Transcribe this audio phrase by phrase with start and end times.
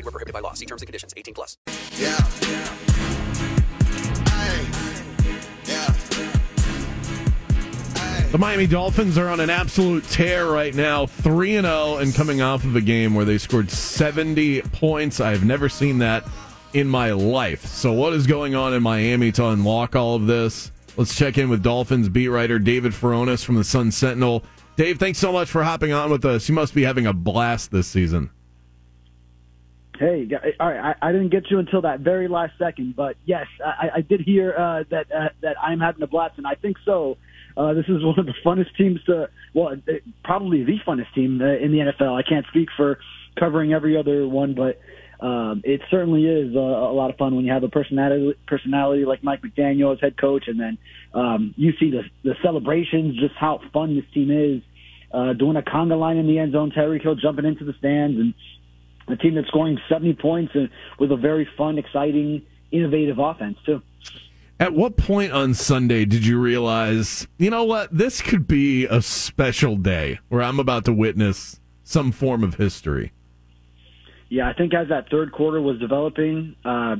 [0.00, 0.54] Void were prohibited by law.
[0.54, 1.12] See terms and conditions.
[1.16, 1.58] 18 plus.
[1.98, 2.16] Yeah.
[8.30, 12.40] The Miami Dolphins are on an absolute tear right now, 3 and 0 and coming
[12.40, 15.20] off of a game where they scored 70 points.
[15.20, 16.24] I've never seen that
[16.72, 17.66] in my life.
[17.66, 20.70] So what is going on in Miami to unlock all of this?
[20.96, 24.44] Let's check in with Dolphins beat writer David Furones from the Sun Sentinel.
[24.76, 26.48] Dave, thanks so much for hopping on with us.
[26.48, 28.30] You must be having a blast this season.
[30.00, 30.26] Hey,
[30.58, 30.96] all right.
[31.02, 34.22] I, I didn't get you until that very last second, but yes, I, I did
[34.22, 37.18] hear uh, that uh, that I'm having a blast, and I think so.
[37.54, 39.92] Uh, this is one of the funnest teams to, well, uh,
[40.24, 42.18] probably the funnest team uh, in the NFL.
[42.18, 42.98] I can't speak for
[43.38, 44.80] covering every other one, but
[45.22, 49.04] um, it certainly is uh, a lot of fun when you have a personality personality
[49.04, 50.78] like Mike McDaniel as head coach, and then
[51.12, 54.62] um, you see the the celebrations, just how fun this team is.
[55.12, 58.16] Uh, doing a conga line in the end zone, Tyreek Hill jumping into the stands,
[58.16, 58.32] and
[59.12, 63.82] a team that's scoring 70 points and with a very fun, exciting, innovative offense too.
[64.58, 69.00] At what point on Sunday did you realize, you know what, this could be a
[69.00, 73.12] special day where I'm about to witness some form of history?
[74.28, 76.96] Yeah, I think as that third quarter was developing, uh,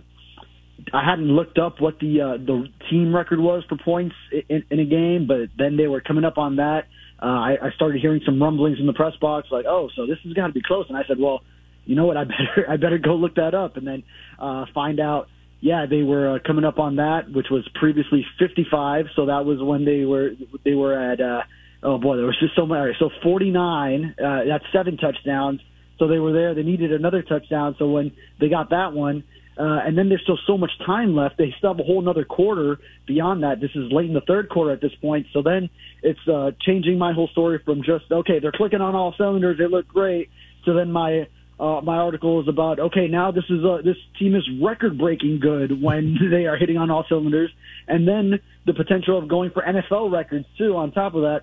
[0.93, 4.15] I hadn't looked up what the uh, the team record was for points
[4.49, 6.87] in, in a game, but then they were coming up on that.
[7.23, 10.19] Uh, I, I started hearing some rumblings in the press box, like, "Oh, so this
[10.25, 11.43] has got to be close." And I said, "Well,
[11.91, 12.17] you know what?
[12.17, 14.05] I better I better go look that up," and then
[14.39, 15.27] uh, find out.
[15.63, 19.05] Yeah, they were uh, coming up on that, which was previously 55.
[19.15, 20.31] So that was when they were
[20.65, 21.21] they were at.
[21.21, 21.43] Uh,
[21.83, 22.93] oh boy, there was just so many.
[22.99, 24.15] So 49.
[24.17, 25.61] Uh, that's seven touchdowns.
[25.99, 26.55] So they were there.
[26.55, 27.77] They needed another touchdown.
[27.79, 29.23] So when they got that one,
[29.59, 31.37] uh, and then there's still so much time left.
[31.37, 33.61] They still have a whole another quarter beyond that.
[33.61, 35.27] This is late in the third quarter at this point.
[35.35, 35.69] So then
[36.03, 39.67] it's uh, changing my whole story from just okay, they're clicking on all cylinders, they
[39.67, 40.31] look great,
[40.65, 41.27] to then my
[41.61, 45.41] uh, my article is about okay, now this is uh, this team is record breaking
[45.41, 47.51] good when they are hitting on all cylinders,
[47.87, 50.75] and then the potential of going for NFL records too.
[50.77, 51.43] On top of that,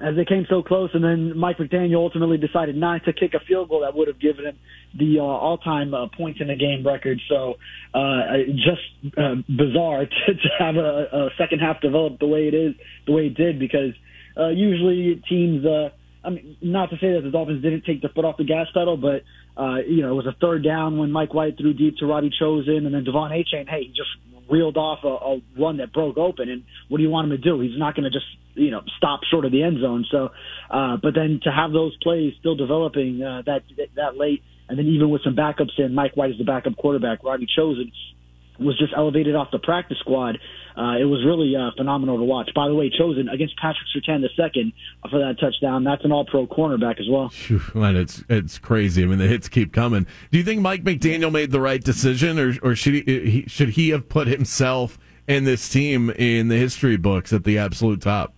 [0.00, 3.40] as they came so close, and then Mike McDaniel ultimately decided not to kick a
[3.40, 4.58] field goal that would have given him
[4.96, 7.20] the uh, all-time uh, points in a game record.
[7.28, 7.54] So,
[7.94, 8.22] uh,
[8.54, 12.74] just uh, bizarre to, to have a, a second half develop the way it is,
[13.06, 13.92] the way it did, because
[14.36, 15.66] uh, usually teams.
[15.66, 15.90] Uh,
[16.24, 18.66] I mean, not to say that the Dolphins didn't take the foot off the gas
[18.72, 19.22] pedal, but
[19.60, 22.30] uh, you know, it was a third down when Mike White threw deep to Robbie
[22.38, 24.10] Chosen, and then De'Von Achane, hey, he just
[24.50, 26.48] reeled off a, a run that broke open.
[26.48, 27.60] And what do you want him to do?
[27.60, 30.04] He's not going to just you know stop short of the end zone.
[30.10, 30.30] So,
[30.70, 33.62] uh, but then to have those plays still developing uh, that
[33.96, 37.24] that late, and then even with some backups in, Mike White is the backup quarterback,
[37.24, 37.90] Robbie Chosen
[38.58, 40.38] was just elevated off the practice squad.
[40.76, 42.50] Uh, it was really uh, phenomenal to watch.
[42.54, 44.72] By the way, chosen against Patrick Surtain the second
[45.10, 45.84] for that touchdown.
[45.84, 47.30] That's an All-Pro cornerback as well.
[47.74, 49.02] Man, it's it's crazy.
[49.02, 50.06] I mean, the hits keep coming.
[50.30, 53.70] Do you think Mike McDaniel made the right decision, or or should he, he should
[53.70, 58.34] he have put himself and this team in the history books at the absolute top?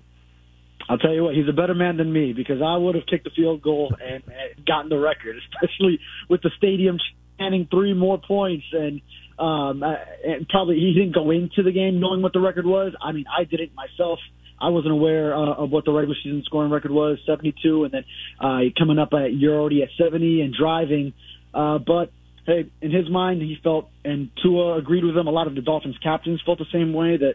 [0.88, 3.24] I'll tell you what, he's a better man than me because I would have kicked
[3.24, 6.98] the field goal and, and gotten the record, especially with the stadium
[7.38, 9.00] chanting three more points and
[9.38, 12.92] um, uh, and probably he didn't go into the game knowing what the record was.
[13.02, 14.18] I mean, I didn't myself.
[14.60, 18.04] I wasn't aware uh, of what the regular season scoring record was, 72, and then
[18.40, 21.12] uh, coming up at you're already at 70 and driving.
[21.52, 22.12] Uh, but
[22.46, 25.26] hey, in his mind, he felt, and Tua agreed with him.
[25.26, 27.34] A lot of the Dolphins captains felt the same way that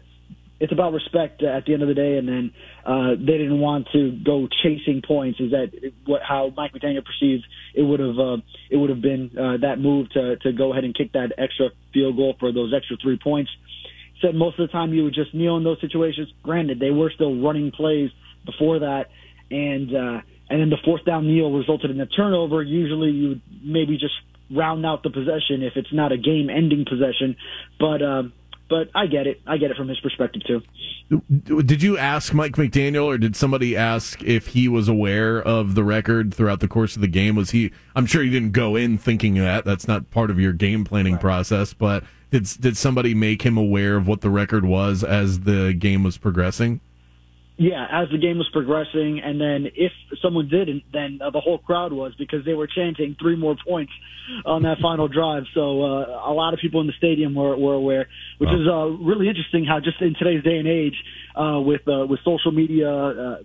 [0.60, 2.52] it's about respect at the end of the day, and then
[2.84, 5.40] uh, they didn't want to go chasing points.
[5.40, 5.72] Is that
[6.04, 8.36] what how Mike McDaniel perceived it would have uh,
[8.68, 11.70] it would have been uh, that move to to go ahead and kick that extra
[11.94, 13.50] field goal for those extra three points?
[14.20, 16.28] Said most of the time you would just kneel in those situations.
[16.42, 18.10] Granted, they were still running plays
[18.44, 19.06] before that,
[19.50, 20.20] and uh,
[20.50, 22.62] and then the fourth down kneel resulted in a turnover.
[22.62, 24.14] Usually you would maybe just
[24.54, 27.36] round out the possession if it's not a game ending possession,
[27.78, 28.02] but.
[28.02, 28.34] Um,
[28.70, 29.42] but I get it.
[29.46, 30.62] I get it from his perspective too.
[31.62, 35.82] Did you ask Mike McDaniel, or did somebody ask if he was aware of the
[35.82, 37.34] record throughout the course of the game?
[37.34, 37.72] Was he?
[37.96, 39.64] I'm sure he didn't go in thinking that.
[39.64, 41.20] That's not part of your game planning right.
[41.20, 41.74] process.
[41.74, 46.04] But did did somebody make him aware of what the record was as the game
[46.04, 46.80] was progressing?
[47.60, 49.92] Yeah, as the game was progressing, and then if
[50.22, 53.92] someone didn't, then uh, the whole crowd was because they were chanting three more points
[54.46, 55.42] on that final drive.
[55.52, 58.08] So uh, a lot of people in the stadium were, were aware,
[58.38, 58.60] which Wow.
[58.62, 59.66] is uh, really interesting.
[59.66, 60.96] How just in today's day and age,
[61.36, 63.36] uh, with uh, with social media, uh,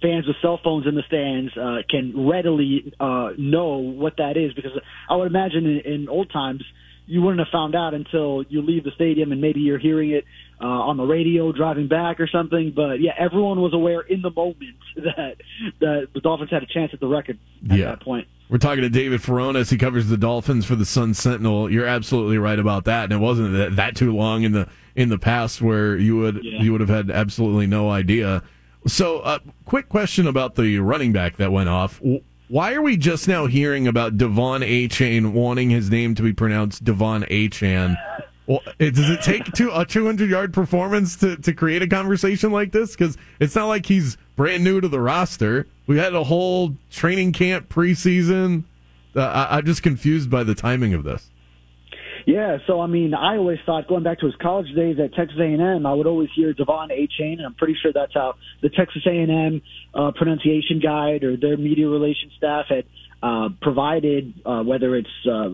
[0.00, 4.54] fans with cell phones in the stands uh, can readily uh, know what that is.
[4.54, 4.78] Because
[5.10, 6.62] I would imagine in, in old times
[7.06, 10.24] you wouldn't have found out until you leave the stadium and maybe you're hearing it
[10.60, 12.72] uh, on the radio driving back or something.
[12.74, 14.58] But yeah, everyone was aware in the moment
[14.96, 15.36] that
[15.80, 17.38] that the Dolphins had a chance at the record
[17.70, 17.84] at Yeah.
[17.86, 18.26] that point.
[18.48, 19.70] We're talking to David Furones.
[19.70, 21.70] He covers the Dolphins for the Sun Sentinel.
[21.70, 25.08] You're absolutely right about that, and it wasn't that, that too long in the in
[25.08, 26.62] the past where you would Yeah.
[26.62, 28.42] you would have had absolutely no idea.
[28.86, 32.02] So, uh, quick question about the running back that went off.
[32.48, 34.86] Why are we just now hearing about Devon A.
[34.88, 37.48] Chain wanting his name to be pronounced Devon A.
[37.48, 37.96] Chan?
[38.46, 42.92] Well, does it take a 200 yard performance to, to create a conversation like this?
[42.92, 45.66] Because it's not like he's brand new to the roster.
[45.86, 48.64] We had a whole training camp preseason.
[49.16, 51.30] Uh, I, I'm just confused by the timing of this.
[52.26, 55.38] Yeah, so I mean, I always thought going back to his college days at Texas
[55.38, 57.06] A&M, I would always hear Devon A.
[57.06, 59.60] Chain, and I'm pretty sure that's how the Texas A&M
[59.94, 62.84] uh, pronunciation guide or their media relations staff had
[63.22, 65.48] uh, provided, uh, whether it's uh,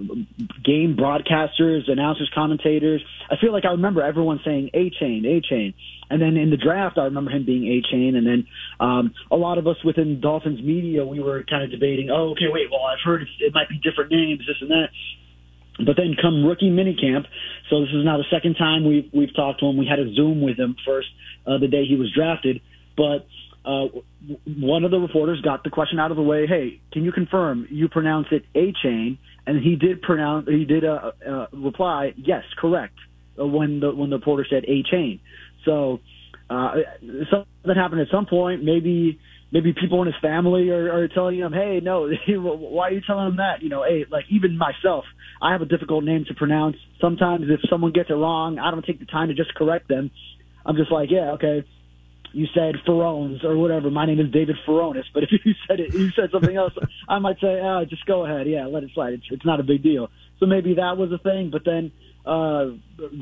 [0.64, 3.02] game broadcasters, announcers, commentators.
[3.31, 4.90] I feel like I remember everyone saying A.
[4.90, 5.40] Chain, A.
[5.40, 5.75] Chain.
[6.11, 8.16] And then in the draft, I remember him being A chain.
[8.16, 8.46] And then
[8.81, 12.50] um, a lot of us within Dolphins media, we were kind of debating, oh, okay,
[12.50, 14.88] wait, well, I've heard it might be different names, this and that.
[15.84, 17.26] But then come rookie minicamp,
[17.68, 19.76] so this is now the second time we've we've talked to him.
[19.76, 21.08] We had a Zoom with him first
[21.46, 22.60] uh, the day he was drafted,
[22.96, 23.26] but
[23.64, 23.86] uh,
[24.46, 26.46] one of the reporters got the question out of the way.
[26.46, 29.18] Hey, can you confirm you pronounce it a chain?
[29.46, 32.94] And he did pronounce he did uh, uh, reply yes, correct.
[33.38, 35.20] Uh, when the when the reporter said a chain,
[35.64, 36.00] so
[36.48, 36.74] uh,
[37.30, 38.64] something happened at some point.
[38.64, 39.20] Maybe
[39.52, 43.29] maybe people in his family are, are telling him, "Hey, no, why are you telling
[43.29, 45.05] him that?" You know, hey, like even myself,
[45.43, 46.76] I have a difficult name to pronounce.
[47.00, 50.11] Sometimes if someone gets it wrong, I don't take the time to just correct them.
[50.64, 51.64] I'm just like, yeah, okay.
[52.32, 53.91] You said Ferones or whatever.
[53.91, 55.02] My name is David Furones.
[55.12, 56.73] But if you said it, you said something else,
[57.08, 58.47] I might say, oh, just go ahead.
[58.47, 59.14] Yeah, let it slide.
[59.14, 60.08] It's, it's not a big deal.
[60.38, 61.50] So maybe that was a thing.
[61.50, 61.91] But then
[62.26, 62.67] uh,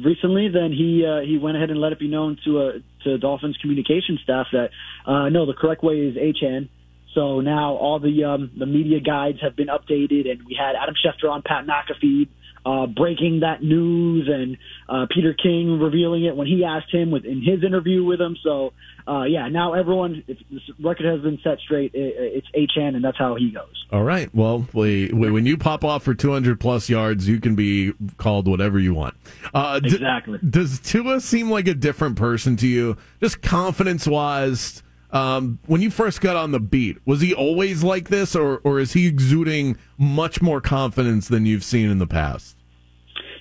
[0.04, 2.72] recently, then he uh, he went ahead and let it be known to uh,
[3.04, 4.70] to Dolphins communication staff that
[5.06, 6.68] uh, no, the correct way is HN.
[7.14, 10.94] So now all the um, the media guides have been updated, and we had Adam
[10.94, 12.28] Schefter on Pat McAfee
[12.68, 14.56] uh, breaking that news, and
[14.88, 18.36] uh, Peter King revealing it when he asked him with in his interview with him.
[18.42, 18.72] So
[19.08, 23.02] uh, yeah, now everyone, if this record has been set straight, it, it's HN, and
[23.02, 23.72] that's how he goes.
[23.90, 24.28] All right.
[24.34, 28.46] Well, we, we, when you pop off for 200 plus yards, you can be called
[28.46, 29.14] whatever you want.
[29.54, 30.38] Uh, d- Exactly.
[30.50, 34.82] does Tua seem like a different person to you, just confidence wise?
[35.10, 38.78] Um, when you first got on the beat, was he always like this, or or
[38.78, 42.57] is he exuding much more confidence than you've seen in the past?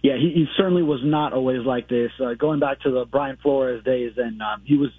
[0.03, 2.11] Yeah, he, he certainly was not always like this.
[2.23, 4.89] Uh, going back to the Brian Flores days, and um, he was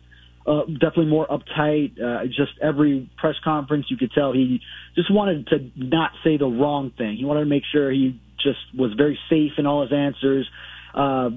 [0.46, 2.00] uh, definitely more uptight.
[2.00, 4.60] Uh, just every press conference, you could tell he
[4.94, 7.16] just wanted to not say the wrong thing.
[7.16, 10.48] He wanted to make sure he just was very safe in all his answers.
[10.94, 11.30] Uh,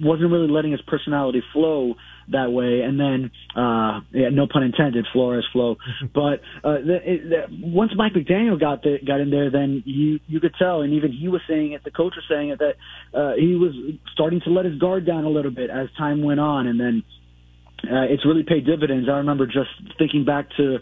[0.00, 1.94] wasn't really letting his personality flow
[2.30, 2.80] that way.
[2.80, 5.76] And then, uh, yeah, no pun intended, Flores flow.
[6.14, 10.20] but uh, the, it, the, once Mike McDaniel got the, got in there, then you
[10.26, 11.84] you could tell, and even he was saying it.
[11.84, 12.74] The coach was saying it that
[13.18, 13.74] uh, he was
[14.12, 17.02] starting to let his guard down a little bit as time went on, and then
[17.84, 19.08] uh, it's really paid dividends.
[19.08, 20.78] I remember just thinking back to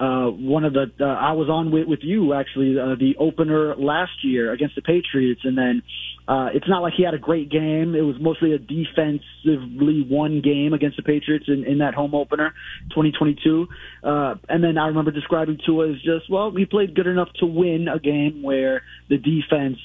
[0.00, 3.74] uh, one of the uh, I was on with, with you actually uh, the opener
[3.76, 5.82] last year against the Patriots, and then
[6.28, 7.94] uh, it's not like he had a great game.
[7.94, 12.52] It was mostly a defensively won game against the Patriots in, in that home opener,
[12.90, 13.66] 2022.
[14.04, 17.46] Uh, and then I remember describing Tua as just well, he played good enough to
[17.46, 19.78] win a game where the defense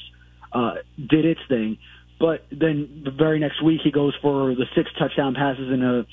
[0.51, 1.77] uh, did its thing.
[2.19, 6.05] But then the very next week, he goes for the six touchdown passes in a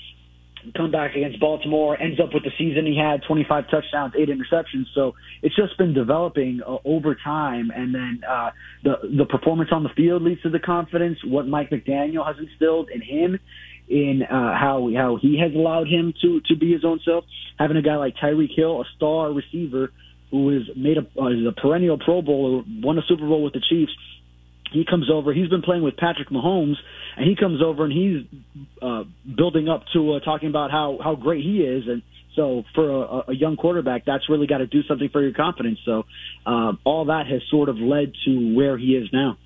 [0.76, 4.86] comeback against Baltimore, ends up with the season he had 25 touchdowns, eight interceptions.
[4.94, 7.70] So it's just been developing uh, over time.
[7.74, 8.50] And then uh,
[8.84, 12.90] the, the performance on the field leads to the confidence, what Mike McDaniel has instilled
[12.90, 13.38] in him,
[13.88, 17.24] in uh, how, how he has allowed him to, to be his own self.
[17.58, 19.92] Having a guy like Tyreek Hill, a star receiver
[20.30, 23.52] who is made a, uh, is a perennial Pro Bowler, won a Super Bowl with
[23.52, 23.92] the Chiefs,
[24.70, 25.32] he comes over.
[25.32, 26.76] He's been playing with Patrick Mahomes,
[27.16, 29.04] and he comes over and he's uh,
[29.36, 31.88] building up to uh, talking about how how great he is.
[31.88, 32.02] And
[32.36, 35.78] so, for a, a young quarterback, that's really got to do something for your confidence.
[35.84, 36.04] So,
[36.46, 39.36] uh, all that has sort of led to where he is now.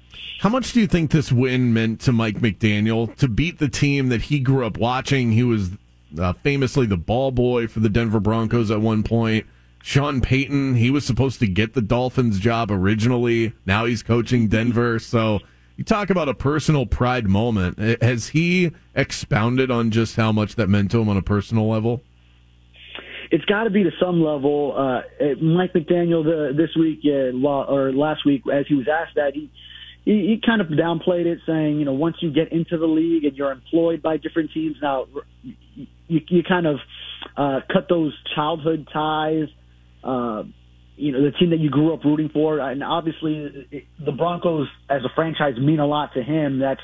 [0.41, 4.09] How much do you think this win meant to Mike McDaniel to beat the team
[4.11, 5.33] that he grew up watching?
[5.33, 5.71] He was
[6.19, 9.47] uh, famously the ball boy for the Denver Broncos at one point.
[9.87, 13.53] Sean Payton, he was supposed to get the Dolphins job originally.
[13.67, 14.99] Now he's coaching Denver.
[14.99, 15.41] So
[15.77, 17.79] you talk about a personal pride moment.
[18.03, 22.01] Has he expounded on just how much that meant to him on a personal level?
[23.31, 24.73] It's got to be to some level.
[24.75, 25.03] Uh,
[25.43, 29.51] Mike McDaniel the, this week uh, or last week, as he was asked that, he,
[30.07, 33.27] he he kind of downplayed it, saying, you know, once you get into the league
[33.27, 35.09] and you're employed by different teams, now
[35.43, 35.87] you,
[36.27, 36.79] you kind of
[37.37, 39.49] uh, cut those childhood ties.
[40.05, 40.45] Uh,
[40.97, 44.69] you know, the team that you grew up rooting for, and obviously it, the Broncos
[44.89, 46.61] as a franchise mean a lot to him.
[46.61, 46.81] That's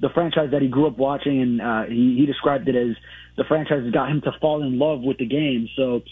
[0.00, 2.96] the franchise that he grew up watching, and uh, he, he described it as
[3.36, 5.68] the franchise that got him to fall in love with the game.
[5.76, 6.02] So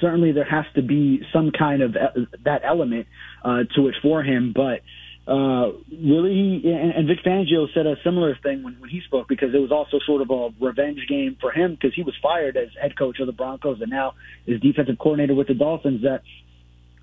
[0.00, 3.06] certainly there has to be some kind of uh, that element
[3.44, 4.80] uh, to it for him, but
[5.26, 9.54] uh, really, and, and Vic Fangio said a similar thing when, when he spoke because
[9.54, 12.68] it was also sort of a revenge game for him because he was fired as
[12.80, 14.14] head coach of the Broncos and now
[14.46, 16.02] is defensive coordinator with the Dolphins.
[16.02, 16.22] That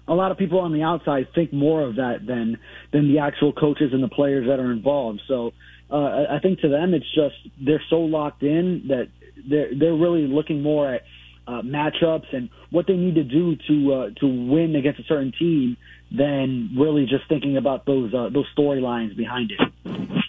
[0.05, 2.57] a lot of people on the outside think more of that than
[2.91, 5.21] than the actual coaches and the players that are involved.
[5.27, 5.53] So
[5.89, 9.07] uh, I think to them, it's just they're so locked in that
[9.49, 11.03] they're they're really looking more at
[11.49, 15.31] uh, matchups and what they need to do to uh, to win against a certain
[15.37, 15.77] team
[16.11, 19.59] than really just thinking about those uh, those storylines behind it.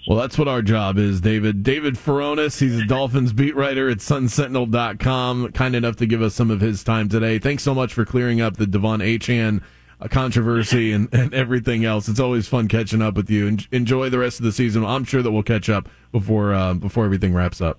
[0.09, 1.63] Well, that's what our job is, David.
[1.63, 6.51] David Furones, he's a Dolphins beat writer at sunsentinel.com, kind enough to give us some
[6.51, 7.39] of his time today.
[7.39, 9.63] Thanks so much for clearing up the De'Von Achane
[10.01, 12.09] uh, controversy and, and everything else.
[12.09, 13.59] It's always fun catching up with you.
[13.71, 14.85] enjoy the rest of the season.
[14.85, 17.79] I'm sure that we'll catch up before uh, before everything wraps up.